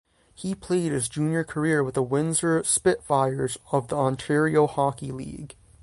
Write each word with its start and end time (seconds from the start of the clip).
He 0.33 0.55
played 0.55 0.91
his 0.91 1.07
junior 1.07 1.43
career 1.43 1.83
with 1.83 1.93
the 1.93 2.01
Windsor 2.01 2.63
Spitfires 2.63 3.59
of 3.71 3.89
the 3.89 3.97
Ontario 3.97 4.65
Hockey 4.65 5.11
League. 5.11 5.55